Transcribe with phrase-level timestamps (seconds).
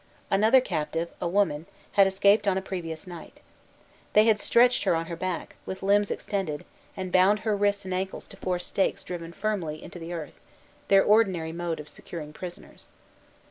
[0.31, 3.39] Another captive, a woman, had escaped on a previous night.
[4.13, 6.65] They had stretched her on her back, with limbs extended,
[6.97, 10.39] and bound her wrists and ankles to four stakes firmly driven into the earth,
[10.87, 12.87] their ordinary mode of securing prisoners.